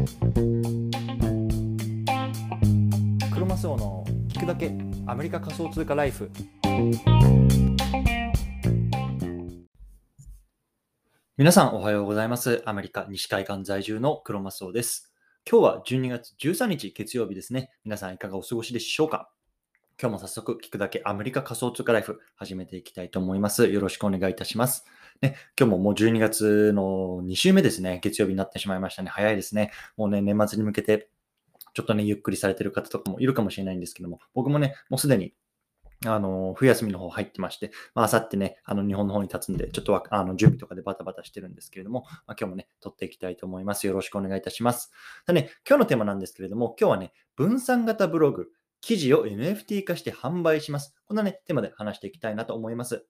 [0.00, 0.06] ク
[3.38, 4.72] ロマスオの聞くだけ
[5.06, 6.30] アメリカ仮想通貨ライフ。
[11.36, 12.62] 皆さんおはようございます。
[12.64, 15.12] アメリカ西海岸在住のクロマスオです。
[15.50, 17.70] 今日は12月13日月曜日ですね。
[17.84, 19.30] 皆さんいかがお過ごしでしょうか？
[20.00, 23.66] 今日も早速聞くだけアメリカ仮想通貨ライフ始めていきたいと思います。
[23.66, 24.86] よろしくお願いいたします。
[25.22, 28.00] ね、今日ももう12月の2週目ですね。
[28.02, 29.10] 月曜日になってしまいましたね。
[29.10, 29.70] 早いですね。
[29.96, 31.10] もうね、年末に向けて
[31.74, 35.34] ちょっとね、ゆっくりされてる方とかもいるかもしれないんですけども、僕もね、もうすでに
[36.06, 43.86] あの、冬休みの方入ってまして、まあ、さってね、あの、日本の方に立つんで、ちょっとあの準備とかでバタバタしてるんですけれども、まあ、今日もね、撮っていきたいと思います。
[43.86, 44.90] よろしくお願いいたします。
[45.26, 48.46] でね、今日のテーマなんですけれども、今日はね、分散型ブログ、
[48.80, 50.94] 記事を NFT 化して販売します。
[51.04, 53.06] こんなね、テーマで話していきたいなと思います。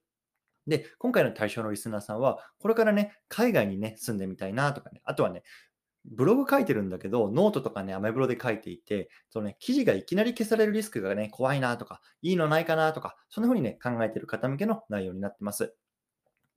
[0.67, 5.43] で、今回の対象のリスナーさんは、これからね、海外にね、住んでみたいなとかね、あとはね、
[6.05, 15.75] ブログ書いてるんだけど、ノートとかね、アメブロで書いていて、そのね、記事がいきなり消されるリスクがね、怖いなとか、いいのないかなとか、そんな風にね、考えてる方向けの内容になってます。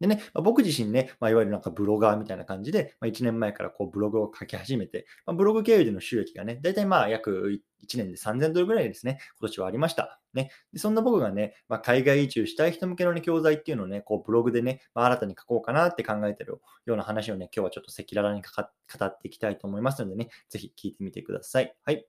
[0.04, 10.20] でね、まあ、僕自身ね、まあ、いわゆるなんかブロガーみたいな感じで、まあ、1年前からこうブログを書き始めて、まあ、ブログ経由での収益がね、だいたいまあ約1年で3000ドルぐらいですね、今年はありました。
[10.34, 21.74] ね、でそんな僕がね、まあ、海外移住したい人向けの、ね、教材っていうのをね、こうブログでね、まあ、新たに書こうかなって考えてるような話をね、今日はちょっと赤裸々に語っていきたいと思いますのでね、ぜひ聞いてみてください。
[21.86, 22.06] はい。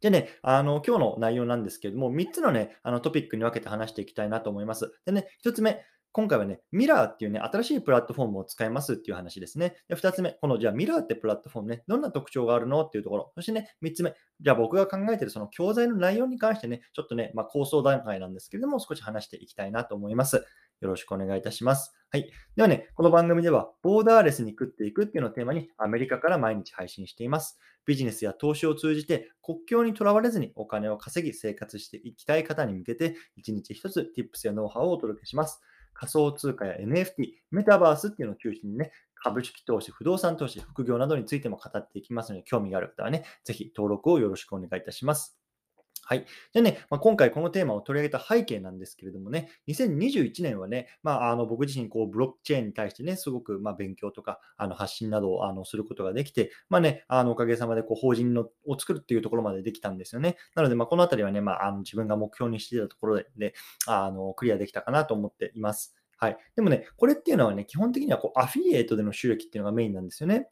[0.00, 4.92] でね、あの、今日の内容なんですけれども、3つのね、あのトピックに分けて話していきたいなと思います。
[5.04, 5.84] でね、1つ目、
[6.16, 9.76] 今回はね、ミラーっていうね、新しいプラットフォームを使いますっていう話ですね。
[9.86, 13.32] で、2つ目、このじゃあミラーってプラットフォームね、どんな特徴があるのっていうところ。
[13.34, 20.36] そしてね、3つ目、じゃあ僕が考えてるその教材の内容に関してね、ちょっとね、まあ、構想段階なんですけれども、少し話していきたいなと思います。
[20.80, 21.94] よろしくお願いいたします。
[22.10, 22.32] はい。
[22.56, 27.58] ではね、この番組では、ボーダーレスに食っていくっていうのをテーマに、アメリカから毎日配信しています。
[27.84, 35.60] ビジネスや投資を通じて、国境にとらわれずにお金を稼ぎ、生活していきたい方に向けて、一日一つ Tips やノウハウをお届けします。
[35.98, 45.38] 仮想通貨や NFT、メタバースっていうのを中心にね、株式投資、不動産投資、副業などについても語っていきますので、興味がある方はね、ぜひ登録をよろしくお願いいたします。
[46.02, 46.24] はい。
[46.52, 60.36] でね、まあ、今回このテーマを取り上げた背景なんですけれどもね、2021年はね、まあ、あの僕自身こうブロックチェーンに対してね、すごくま勉強とかあの発信などをあのすることができて、まあね、あのおかげさまでこう法人のを作るっていうところまでできたんですよね。
[60.54, 63.52] なので、ま、このあたりはね、まあ、あの自分が目標にしていたところで、ね、
[63.86, 65.96] あのクリアできたかなと思っています。
[66.18, 66.38] はい。
[66.54, 70.48] でもね、これっていうのはね、基本的にはこうアフィリエイトでの収益っていうのがメインなんですよね。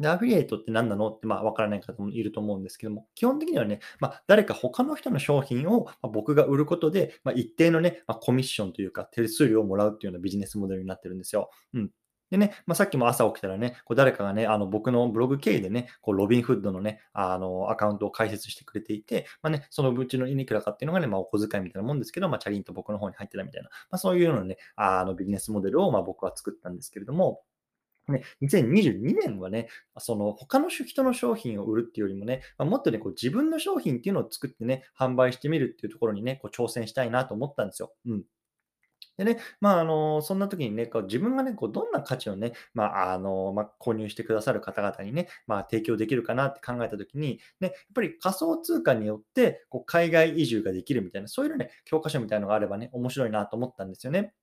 [0.00, 1.08] で、アフィリエイトって何なの？
[1.08, 11.50] って、まあ、わからない方もいると思うんですけども、基本的にはね、まあ、誰か他の人の商品を僕が売ることで、まあ、一定のね、まあ、コミッションというか、手数料をもらうっていうようなビジネスモデルになってるんですよ。
[11.74, 11.90] うん。
[12.28, 27.42] でね、まあ、さっきも朝起きたらね、こう誰かがね、あの僕のブログ経由でね、こうロビンフッドのね、あのアカウントを開設してくれていて、まあね、そのうちのいくらかっていうのがね、まあ、お小遣いみたいなもんですけど、まあ、チャリンと僕の方に入ってたみたいな、まあ、そういうようなね、あのビジネスモデルをまあ僕は作ったんですけれども、
[28.08, 29.68] ね、2022年はね、
[29.98, 37.92] その他の人の商品を売るっていうよりもね、まあ、もっとね、こう自分の商品っていうのを作ってね、販売してみるっていうところにね、こう挑戦したいなと思ったんですよ。
[38.06, 38.24] うん。
[39.16, 54.34] でね、まあ、あの、そんな時にね、こう自分がね、こうどんな価値をね、まあ、あの、まあ、購入してくださる方々にね、まあ、提供できるかなって考えた時に、ね、やっぱり仮想通貨によって、こう海外移住ができるみたいな、そういうね、教科書みたいなのがあればね、面白いなと思ったんですよね。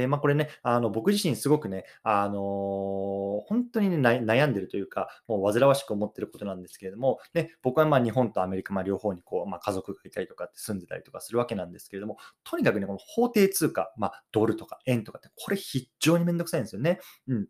[0.00, 17.00] で、まあ、これね、あの、僕自身すごくね、あの、本当にね、悩んでるというか、もう煩わしく思ってることなんですけれども、ね、僕はまあ日本とアメリカ、まあ、両方にこう、まあ、家族がいたりとかって住んでたりとかするわけなんですけれども、とにかくね、この法定通貨、まあ、ドルとか円とかって、これ非常にめんどくさいんですよね。
[17.28, 17.48] うん。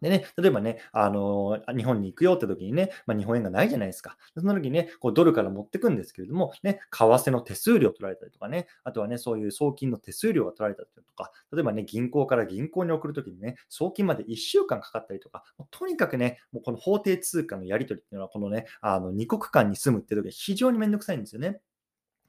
[0.00, 4.16] でね、例えばね、あのー、日本に行くよって時にね、まあ、日本円がないじゃないですか。
[4.36, 21.60] その時にね、こうドルから持ってくんですけれども、ね、為替の手数料取られたりとかね、あとはね、そういう送金の手数料が取られたりとか、例えばね、銀行から銀行に送るときにね、送金まで1週間かかったりとか、とにかくね、もうこの法定通貨のやり取りっていうのは、このね、あの、2国間に住むって時は非常にめんどくさいんですよね。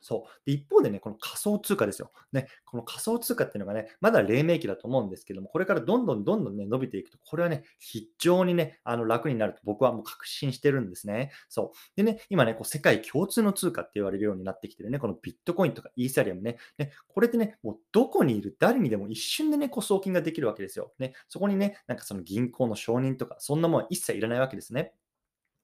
[0.01, 0.42] そう。
[0.46, 2.12] で、一方でね、この仮想通貨ですよ。
[2.31, 11.31] ね、この仮想通貨っていうのがね、まだ黎明期だと思うんですけども、これからどんどんどんどんね、伸びていくと、これはね、非常にね、あの楽になると僕はもう確信してるんですね。
[11.50, 11.78] そう。
[11.96, 20.94] でね、今ね、こう世界共通の通貨って言われるようになってきてるね、このビットコインとかイーサリアムね、ねこれってね、もうどこにいる誰にでも一瞬でね、こう送金ができるわけですよ。
[21.00, 24.94] ね、そこにね、なんかその銀行の承認とか、そんなもんは一切いらないわけですね。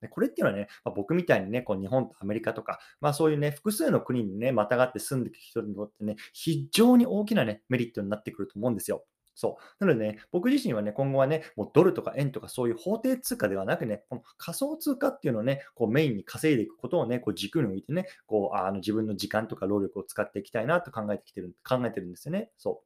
[0.00, 9.04] でこれっていうのはね、まあ、僕みたいにね、こう日本とアメリカとか、まあそういうね、複数の国にね、またがって住んでいく人にとってね、非常に大きなね、メリットになってくると思うんですよ。
[9.36, 9.84] そう。
[9.84, 22.50] なのでね、僕自身はね、今後はね、もうドルとか円とかそういう法定通貨ではなくね、この仮想通貨っていうのをね、こうメインに稼いでいくことをね、こう軸に置いてね、こうあの自分の時間とか労力を使っていきたいなと考えてきてる、考えてるんですよね。
[22.56, 22.85] そう。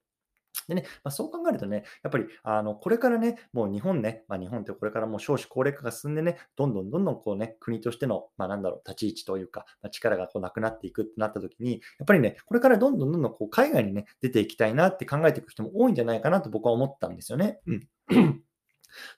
[0.69, 17.61] でね、まあ、そう考えるとね、やっぱり、あの、これからね、もう日本ね、まあ、日本ってこれからもう少子高齢化が進んでね、どんどんどんどんこうね、国としての、まあ、なんだろう、立ち位置というか、まあ、力がこうなくなっていくってなった時に、やっぱりね、これからどんどんどんどんこう海外にね、出ていきたいなって考えていく人も多いんじゃないかなと僕は思ったんですよね。
[17.67, 17.89] うん。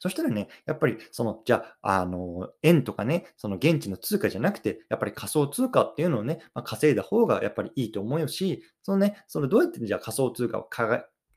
[0.00, 10.64] そしたらね、やっぱりその、じゃあ、あの、円とかね、その現地の通貨じゃなくて、やっぱり仮想通貨っていうのをね、まあ、稼いだ方がやっぱりいいと思うし、そのね、そのどうやってじゃあ仮想通貨を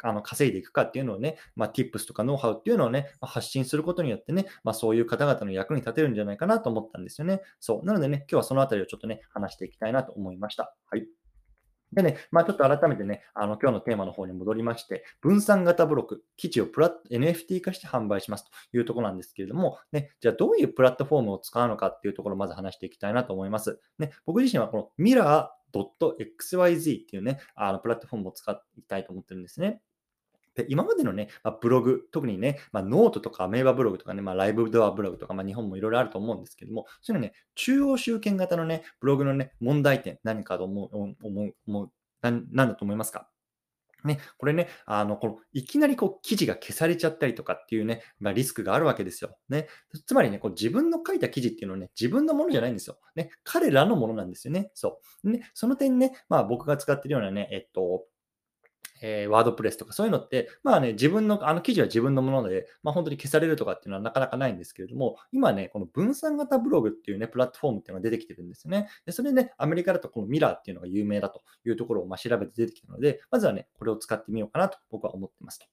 [0.03, 7.41] あの稼いでいくかっていうのをね、まあ、tips とかノウハウっていうのをね、まあ、発信することによってね、まあ、そういう方々の役に立てるんじゃないかなと思ったんですよね。
[7.59, 7.85] そう。
[7.85, 10.75] なのでね、今日はそのあたりをちょっとね、話していきたいなと思いました。
[10.89, 11.24] はい。
[11.93, 23.79] でね、まあ、ちょっと改めてね、あの今日のテーマの方に戻りまして、分散型ブログ、記事をプラ NFT 化して販売しますというところなんですけれども、ね、じゃあどういうプラットフォームを使うのかっていうところをまず話していきたいなと思います。
[23.99, 29.81] ね、僕自身はこのミラー .xyz っていうね、あのプラットフォームを使いたいと思ってるんですね。
[30.55, 40.89] で今までのね、まあ、ブログ、特にね、まあ、ノートとかアメーバブログとかね、まあ、ライブドアブログとか、まあ、日本もいろいろあると思うんですけども、そういうのね、中央集権型のね、ブログのね、問題点、何かと思う、
[41.21, 41.91] 思う、思う、
[42.21, 43.29] なんだと思いますか？
[44.03, 49.35] ね、これね、あの、この、いきなりこう、記事が消されちゃったりとかっていうね、まあ、リスクがあるわけですよ。
[49.49, 49.67] ね。
[50.05, 52.99] つまりね、こう自分の書いた記事っていうのはね、自分のものじゃないんですよ。
[53.15, 53.31] ね。
[53.43, 54.69] 彼らのものなんですよね。
[54.75, 55.31] そう。
[55.31, 58.05] ね、その点ね、まあ僕が使ってるようなね、えっと、
[59.07, 68.89] えー、ワードプレスとかそういうのって、まあね、自分の、あの記事は自分のもので、まあ本当に消されるとかっていうのはなかなかないんですけれども、今ね、この分散型ブログっていうね、プラットフォームっていうのが出てきてるんですよね。
[69.05, 75.67] で、それでね、アメリカだとこのミラーっていうのが有名だというところをま調べて出てきたので、まずはね、これを使ってみようかなと僕は思ってますと。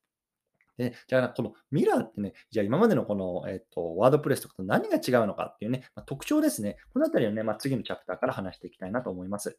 [0.76, 6.76] で、じゃあ、このミラーってね、じゃあ今までのこの、えっと、ワードプレスとかと何が違うのかっていうね、まあ、特徴ですね。
[6.92, 9.58] このあたりをね、まあ、次のチャプターから話していきたいなと思います。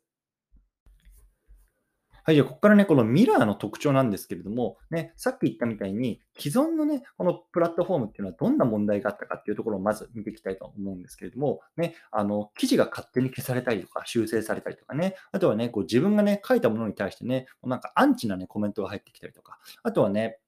[2.25, 20.39] はい、じゃあ、ここからね、このミラーの特徴なんですけれども、ね、さっき言ったみたいに、既存のね、このプラットフォームっていうのはどんな問題があったかっていうところをまず見ていきたいと思うんですけれども、ね、あの、記事が勝手に消されたりとか、修正されたりとかね、あとはね、こう自分がね、書いたものに対してね、なんかアンチなね、コメントが入ってきたりとか、あとはね、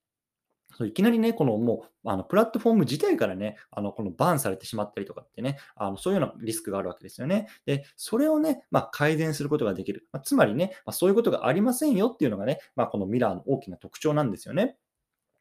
[0.76, 7.48] そういきなりね、このもう、あのプラットフォーム自体からね、あのこのバーンされてしまったりとかってね、あのそういうようなリスクがあるわけですよね。
[7.64, 10.06] で、それをね、まあ、改善することができる。
[10.12, 14.76] まあ、つまりね、まあ、そういうことがありませんよっていうのがね、まあ、このミラーの大きな特徴なんですよね。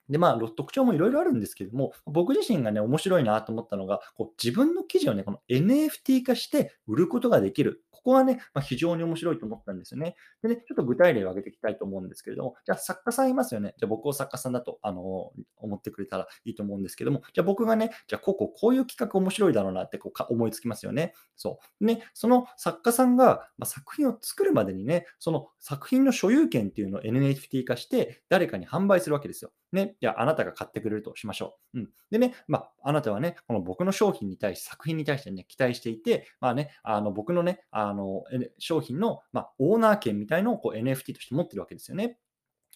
[0.09, 7.83] で、まあ、特徴もいろいろあるんですけども、僕自身がね、面白いなと思ったのが、こう自分の記事をね、この NFT 化して売ることができる。
[8.05, 10.15] ここはね、まあ、非常に面白いと思ったんですよね。
[10.43, 13.73] でね、ちょっと具体例を挙げていきたいと思うんですけれども、じゃあ作家さんいますよね。
[13.79, 21.13] じゃあ僕を作家さんだと、あの思ってくれたらいいと思うんですけども、じゃあ僕がね、じゃあこここういう企画面白いだろうなってこうか思いつきますよね。
[21.35, 21.83] そう。
[21.83, 29.51] ね、その作家さんが、まあ、作品を作るまでにね、その作品の所有権っていうのを NFT 化して誰かに販売するわけですよ。
[29.71, 31.79] ね、じゃああなたが買ってくれるとしましょう。
[31.79, 31.89] うん。
[32.09, 38.23] でね、まあ、あなたはね、この僕の商品に対して、作品に対してね、期待していて、まあね、あの僕のね、あのの
[38.59, 42.17] 商品の、まあ、オーナー権みたいのをこう NFT として持ってるわけですよね。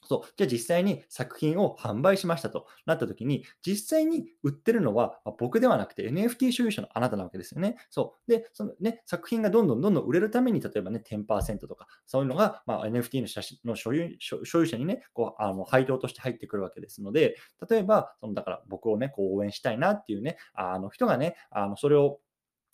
[0.06, 0.33] そう。
[0.38, 7.75] じゃあ実際に作品を販売しましたとなった時に、実際に売ってるのは僕ではなくて NFT 所有者のあなたなわけですよね。
[7.89, 8.32] そう。
[8.32, 17.36] で、そのね、作品がどんどんどんどん売れるために、例えばね、10%とか、そういうのが、まあ、NFT の写真の所有所有者にね、こう、あの配当として入ってくるわけですので、
[17.70, 22.20] 例えば、そのだから僕をね、こう応援したいなっていうね、あの人がね、あのそれを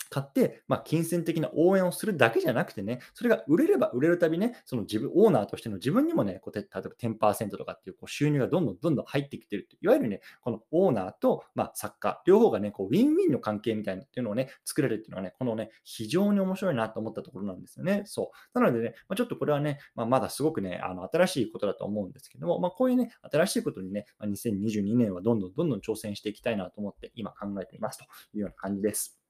[0.10, 18.04] 買って、まあ、金銭的な応援をするだけじゃなくてね、それが売れれば売れるたびね、その自分、オーナーとしての自分にもね、こう例えば10%とかっていうこう収入がどんどんどんどん入ってきてるっていわゆるね、このオーナーと、まあ、作家、両方がね、こうウィンウィンの関係みたいなっていうのをね、作れるっていうのはね、このね、非常に面白いなと思ったところなんですよね。
[18.06, 18.60] そう。
[18.60, 29.25] なのでね、まあ、ちょっとこれはね、まあ、まだすごくね、あの新しいことだと思うんですけども、まあ、こういうね、新しいことにね、まあ、2022年はどんどんどんどん挑戦していきたいなと思って今考えていますというような感じです。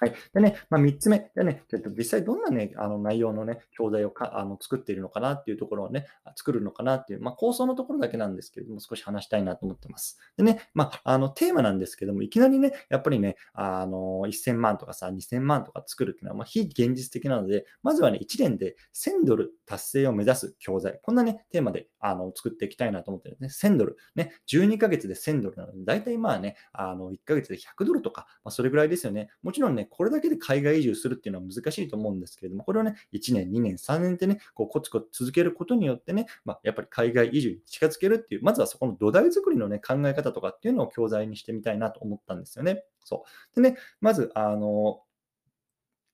[0.00, 0.14] はい。
[0.34, 1.30] でね、まあ、3つ目。
[1.34, 6.06] でね、ちょっと実際どんなね、あの内容のね、教材をかあの作っているのかなっていうところをね、
[6.36, 10.18] 作るのかなっていう、まあ、構想のところだけなんですけれども、少し話したいなと思ってます。
[10.36, 20.98] でね、まあ、あの、テーマなんですけども、いきなりね、やっぱりね、あの、1000万とかさ、2000万とか作るっていうのは、まあ、非現実的なので、まずはね、1年で1000ドル達成を目指す教材。
[21.02, 23.70] こんなね、テーマであの作っていきたいなと思ってるんですね。
[23.74, 23.96] 1000ドル。
[24.14, 29.30] ね、12ヶ月で1000ドルなので、大体まあね、あの、1ヶ月で100ドルとか、まあ、それぐらいですよね。
[29.42, 42.84] もちろんね、ね、これだけで海外移住するっていうのは難しいと思うんですけれども、これをね、1年、2年、3年ってね、こうコツコツ続けることによってね、まあ、やっぱり海外移住に近づけるっていう、まずはそこの土台作りのね、考え方とかっていうのを教材にしてみたいなと思ったんですよね。
[43.04, 43.24] そ
[43.56, 43.60] う。
[43.60, 45.02] でね、まず、あの、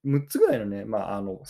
[0.04, 1.42] 6つぐらいのね、まあ、あの、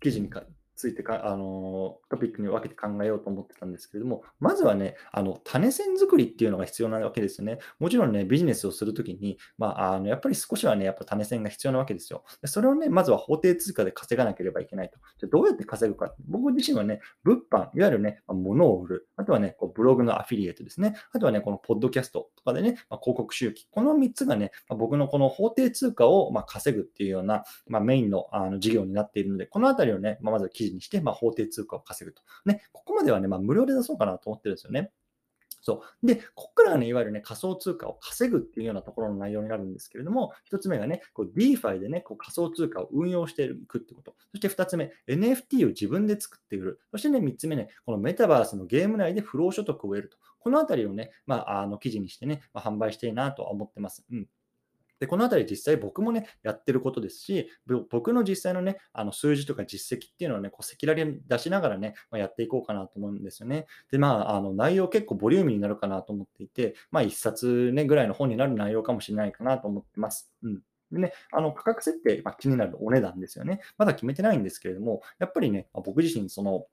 [0.00, 0.44] 記事にか
[0.76, 7.58] ついてか、あのトピックに分けて考えようと思ってたんですけれども、まずはね、あの種銭作りっていうのが必要なわけですよね。
[7.78, 12.24] もちろんね、ビジネスをするときに、まあ、あのやっぱり少しはね、やっぱ種銭が必要なわけですよ。
[12.42, 14.98] でそれをね、まずは法定通貨で稼がなければいけないと。
[15.18, 16.14] じゃどうやって稼ぐか。
[16.28, 19.08] 僕自身はね、物販、いわゆるね、物を売る。
[19.16, 20.96] あとはね、こうブログのアフィリエイトですね。
[21.12, 23.66] あとはね、このポッドキャストとかでね、まあ、広告収益。
[23.70, 32.22] この3つがね、まあ、僕のこの法定通貨をま稼ぐっていうような、まあ、メインのあの事業になっているので、このあたりをね、まあまずは記事にして、ま法定通貨を稼ぐと。
[32.44, 34.90] ね、ここまではね、まあ、無料で出そうかなと思ってるんですよね。
[35.62, 36.06] そう。
[36.06, 44.14] で、ここからがね、いわゆるね、仮想通貨を稼ぐっていうようなところの内容になるんですけれども、1つ目がね、こう DeFi でね、こう仮想通貨を運用していくってこと。
[44.30, 46.80] そして2つ目、NFT を自分で作って売る。
[46.92, 50.18] そしてね、3つ目ね、このメタバースのゲーム内で不労所得を得ると。
[50.38, 54.04] このあたりをね、まあ、あの記事にしてね、まあ、販売したいなとは思ってます。
[54.12, 54.28] うん。
[55.00, 57.50] で、このあたり実際僕もね、やってることですし、
[57.90, 63.66] 僕の実際のね、あの数字とか実績っていうのをね、こう赤裸々に出しながらね、まあ、やっていこうかなと思うんですよね。
[63.90, 70.32] で、まあ、あの内容結構ボリューミーになるかなと思っていて、まあ、1冊ね、ぐらいの本になる内容かもしれないかなと思ってます。
[70.42, 70.60] うん。
[70.92, 73.60] でね、あの価格設定、まあ、気になるお値段ですよね。
[73.76, 76.66] まだ決めてないんですけれども、やっぱりね、ま、僕自身、その、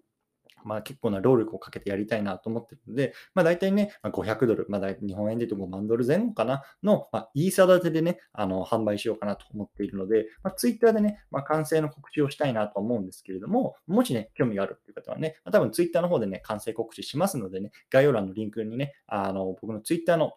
[0.66, 20.34] まあ、結構な労力をかけてやりたいなと思ってるので、まあ、大体ね、500ドル、まあ、日本円で言うと5万ドル前後かなの、まあ、イーサ建てでね、あの販売しようかなと思っているので、まあ、ツイッターでね、まあ、完成の告知をしたいなと思うんですけれども、もしね、興味があるっていう方はね、まあ、多分ツイッターの方でね、完成告知しますのでね、概要欄のリンクにね、あの僕のツイッターの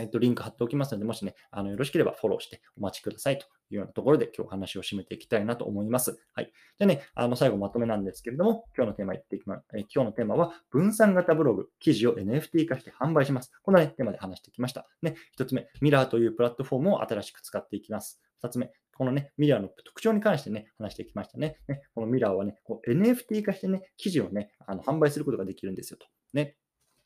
[0.00, 6.18] えっと、リンク貼っておきますので、もしね、あのよろしければフォローしてお待ちくださいというようなところで今日話を締めていきたいなと思います。
[6.34, 6.52] はい。
[6.78, 13.52] でね、あの最後まとめなんですけれども、今日のテーマ言っていきま、え今日のテーマは分散型ブログ、記事を NFT 化して販売します。
[13.62, 14.86] この、ね、テーマで話してきました。
[15.02, 18.20] ね、1つ目、ミラーというプラットフォームを新しく使っていきます。
[18.42, 21.58] 2つ目、このね、ミラーの特徴に関してね、話してきましたね。
[21.68, 22.56] ねこのミラーはね、
[22.88, 26.06] NFT 化してね、記事をね、あの販売することができるんですよと。
[26.32, 26.56] ね、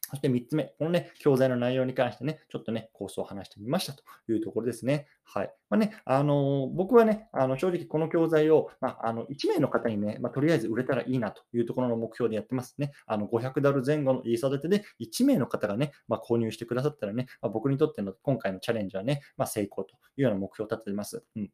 [0.08, 5.08] そして3つ目、このね、教材の内容に関してね、ちょっとね、構想を話してみましたというところですね。
[5.24, 5.52] はい。
[5.68, 12.92] まあね、あのー、僕はね、あの正直この教材を、まあ、あの1名の方にね、まあ、とりあえず売れたらいいなというところの目標でやってますね。
[13.06, 21.24] あの500ドル前後のイーサデテで1名の方がね、まあ、購入してくださったらね、ま僕にとっての今回のチャレンジはね、ま成功というような目標を立ててます。
[21.34, 21.50] うん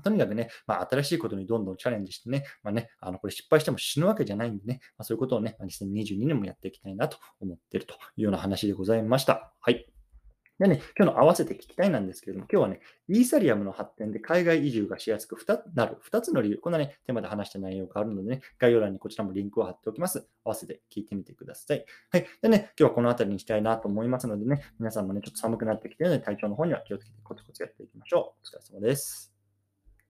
[0.00, 9.52] とにかくね、まあ、新しいことにどんどんチャレンジしてね、まあね、あのこれ失敗しても死ぬわけじゃないんでね、まあ、そういうことをね、2022年もやっていきたいなと思っているというような話でございました。
[9.60, 9.86] はい。
[10.58, 15.36] でね、今日の合わせて聞きたいなんですけれども、今日はね、イーサリアムの発展で海外移住がしやすく
[15.74, 20.28] なる2つの理由、こんなね、テーマで話した内容があるのでね、概要欄にこちらもリンクを貼っておきます。
[20.44, 21.84] 合わせて聞いてみてください。
[22.10, 22.26] はい。
[22.40, 28.46] でね、今日はこの辺りにしたいなと思いますのでね、皆さんもね、ちょっと寒くなってきてるので、体調の方には気をつけてコツコツやっていきましょう。
[28.46, 29.33] お疲れ様です。